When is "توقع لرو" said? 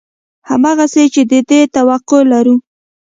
1.75-2.55